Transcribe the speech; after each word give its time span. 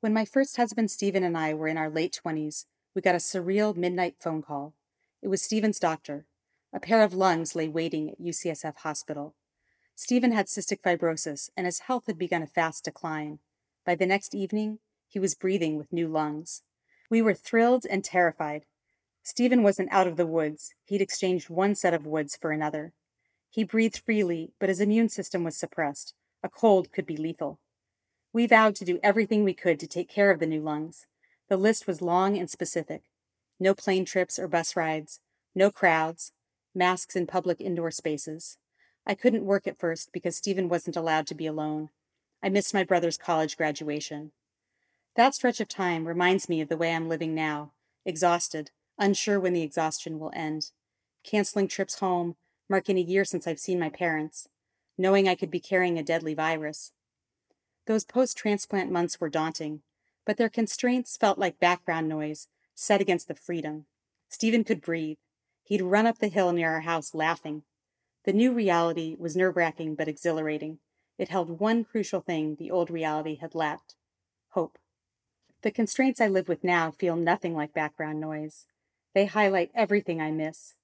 When 0.00 0.14
my 0.14 0.24
first 0.24 0.56
husband 0.56 0.90
Stephen 0.90 1.22
and 1.22 1.36
I 1.36 1.52
were 1.52 1.68
in 1.68 1.76
our 1.76 1.90
late 1.90 2.18
20s, 2.24 2.64
we 2.94 3.02
got 3.02 3.14
a 3.14 3.18
surreal 3.18 3.76
midnight 3.76 4.16
phone 4.18 4.40
call. 4.40 4.72
It 5.20 5.28
was 5.28 5.42
Stephen's 5.42 5.78
doctor. 5.78 6.24
A 6.72 6.80
pair 6.80 7.02
of 7.02 7.12
lungs 7.12 7.54
lay 7.54 7.68
waiting 7.68 8.08
at 8.08 8.18
UCSF 8.18 8.76
Hospital. 8.78 9.34
Stephen 9.94 10.32
had 10.32 10.46
cystic 10.46 10.80
fibrosis, 10.80 11.50
and 11.54 11.66
his 11.66 11.80
health 11.80 12.06
had 12.06 12.16
begun 12.16 12.42
a 12.42 12.46
fast 12.46 12.84
decline. 12.84 13.40
By 13.84 13.94
the 13.94 14.06
next 14.06 14.34
evening, 14.34 14.78
he 15.06 15.18
was 15.18 15.34
breathing 15.34 15.76
with 15.76 15.92
new 15.92 16.08
lungs. 16.08 16.62
We 17.10 17.20
were 17.20 17.34
thrilled 17.34 17.84
and 17.84 18.02
terrified. 18.02 18.64
Stephen 19.22 19.62
wasn't 19.62 19.92
out 19.92 20.06
of 20.06 20.16
the 20.16 20.26
woods. 20.26 20.72
He'd 20.86 21.02
exchanged 21.02 21.50
one 21.50 21.74
set 21.74 21.92
of 21.92 22.06
woods 22.06 22.38
for 22.40 22.52
another. 22.52 22.94
He 23.50 23.64
breathed 23.64 23.98
freely, 23.98 24.54
but 24.58 24.70
his 24.70 24.80
immune 24.80 25.10
system 25.10 25.44
was 25.44 25.58
suppressed. 25.58 26.14
A 26.42 26.48
cold 26.48 26.90
could 26.90 27.04
be 27.04 27.18
lethal. 27.18 27.60
We 28.32 28.46
vowed 28.46 28.76
to 28.76 28.84
do 28.84 29.00
everything 29.02 29.42
we 29.42 29.54
could 29.54 29.80
to 29.80 29.88
take 29.88 30.08
care 30.08 30.30
of 30.30 30.38
the 30.38 30.46
new 30.46 30.60
lungs. 30.60 31.06
The 31.48 31.56
list 31.56 31.86
was 31.86 32.00
long 32.00 32.36
and 32.36 32.48
specific 32.48 33.02
no 33.62 33.74
plane 33.74 34.06
trips 34.06 34.38
or 34.38 34.48
bus 34.48 34.74
rides, 34.74 35.20
no 35.54 35.70
crowds, 35.70 36.32
masks 36.74 37.14
in 37.14 37.26
public 37.26 37.60
indoor 37.60 37.90
spaces. 37.90 38.56
I 39.06 39.14
couldn't 39.14 39.44
work 39.44 39.66
at 39.66 39.78
first 39.78 40.12
because 40.12 40.36
Stephen 40.36 40.68
wasn't 40.68 40.96
allowed 40.96 41.26
to 41.26 41.34
be 41.34 41.46
alone. 41.46 41.90
I 42.42 42.48
missed 42.48 42.72
my 42.72 42.84
brother's 42.84 43.18
college 43.18 43.58
graduation. 43.58 44.32
That 45.14 45.34
stretch 45.34 45.60
of 45.60 45.68
time 45.68 46.08
reminds 46.08 46.48
me 46.48 46.62
of 46.62 46.70
the 46.70 46.76
way 46.76 46.94
I'm 46.94 47.08
living 47.08 47.34
now, 47.34 47.72
exhausted, 48.06 48.70
unsure 48.98 49.38
when 49.38 49.52
the 49.52 49.62
exhaustion 49.62 50.18
will 50.18 50.32
end, 50.34 50.70
canceling 51.22 51.68
trips 51.68 51.98
home, 51.98 52.36
marking 52.68 52.96
a 52.96 53.02
year 53.02 53.24
since 53.24 53.46
I've 53.46 53.58
seen 53.58 53.78
my 53.78 53.90
parents, 53.90 54.48
knowing 54.96 55.28
I 55.28 55.34
could 55.34 55.50
be 55.50 55.60
carrying 55.60 55.98
a 55.98 56.02
deadly 56.02 56.32
virus. 56.32 56.92
Those 57.90 58.04
post 58.04 58.36
transplant 58.36 58.92
months 58.92 59.20
were 59.20 59.28
daunting, 59.28 59.82
but 60.24 60.36
their 60.36 60.48
constraints 60.48 61.16
felt 61.16 61.38
like 61.38 61.58
background 61.58 62.08
noise 62.08 62.46
set 62.72 63.00
against 63.00 63.26
the 63.26 63.34
freedom. 63.34 63.86
Stephen 64.28 64.62
could 64.62 64.80
breathe. 64.80 65.16
He'd 65.64 65.82
run 65.82 66.06
up 66.06 66.20
the 66.20 66.28
hill 66.28 66.52
near 66.52 66.70
our 66.70 66.82
house 66.82 67.16
laughing. 67.16 67.64
The 68.22 68.32
new 68.32 68.52
reality 68.52 69.16
was 69.18 69.34
nerve 69.34 69.56
wracking 69.56 69.96
but 69.96 70.06
exhilarating. 70.06 70.78
It 71.18 71.30
held 71.30 71.58
one 71.58 71.82
crucial 71.82 72.20
thing 72.20 72.54
the 72.54 72.70
old 72.70 72.90
reality 72.90 73.38
had 73.40 73.56
lacked 73.56 73.96
hope. 74.50 74.78
The 75.62 75.72
constraints 75.72 76.20
I 76.20 76.28
live 76.28 76.46
with 76.46 76.62
now 76.62 76.92
feel 76.92 77.16
nothing 77.16 77.56
like 77.56 77.74
background 77.74 78.20
noise. 78.20 78.66
They 79.14 79.26
highlight 79.26 79.72
everything 79.74 80.20
I 80.20 80.30
miss. 80.30 80.74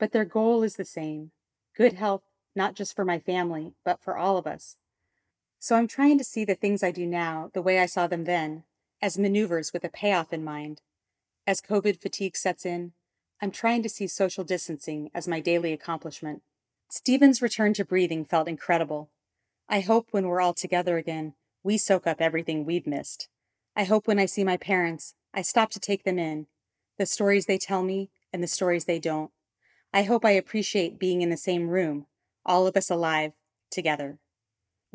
But 0.00 0.10
their 0.10 0.24
goal 0.24 0.64
is 0.64 0.74
the 0.74 0.84
same 0.84 1.30
good 1.76 1.92
health, 1.92 2.24
not 2.56 2.74
just 2.74 2.96
for 2.96 3.04
my 3.04 3.20
family, 3.20 3.74
but 3.84 4.02
for 4.02 4.18
all 4.18 4.36
of 4.36 4.48
us. 4.48 4.78
So 5.66 5.74
I'm 5.74 5.88
trying 5.88 6.16
to 6.18 6.22
see 6.22 6.44
the 6.44 6.54
things 6.54 6.84
I 6.84 6.92
do 6.92 7.04
now 7.08 7.50
the 7.52 7.60
way 7.60 7.80
I 7.80 7.86
saw 7.86 8.06
them 8.06 8.22
then, 8.22 8.62
as 9.02 9.18
maneuvers 9.18 9.72
with 9.72 9.82
a 9.82 9.88
payoff 9.88 10.32
in 10.32 10.44
mind. 10.44 10.80
As 11.44 11.60
COVID 11.60 12.00
fatigue 12.00 12.36
sets 12.36 12.64
in, 12.64 12.92
I'm 13.42 13.50
trying 13.50 13.82
to 13.82 13.88
see 13.88 14.06
social 14.06 14.44
distancing 14.44 15.10
as 15.12 15.26
my 15.26 15.40
daily 15.40 15.72
accomplishment. 15.72 16.42
Stephen's 16.88 17.42
return 17.42 17.74
to 17.74 17.84
breathing 17.84 18.24
felt 18.24 18.46
incredible. 18.46 19.10
I 19.68 19.80
hope 19.80 20.06
when 20.12 20.28
we're 20.28 20.40
all 20.40 20.54
together 20.54 20.98
again, 20.98 21.34
we 21.64 21.78
soak 21.78 22.06
up 22.06 22.20
everything 22.20 22.64
we've 22.64 22.86
missed. 22.86 23.28
I 23.74 23.82
hope 23.82 24.06
when 24.06 24.20
I 24.20 24.26
see 24.26 24.44
my 24.44 24.56
parents, 24.56 25.14
I 25.34 25.42
stop 25.42 25.70
to 25.70 25.80
take 25.80 26.04
them 26.04 26.20
in, 26.20 26.46
the 26.96 27.06
stories 27.06 27.46
they 27.46 27.58
tell 27.58 27.82
me 27.82 28.10
and 28.32 28.40
the 28.40 28.46
stories 28.46 28.84
they 28.84 29.00
don't. 29.00 29.32
I 29.92 30.04
hope 30.04 30.24
I 30.24 30.30
appreciate 30.30 31.00
being 31.00 31.22
in 31.22 31.30
the 31.30 31.36
same 31.36 31.70
room, 31.70 32.06
all 32.44 32.68
of 32.68 32.76
us 32.76 32.88
alive, 32.88 33.32
together. 33.68 34.20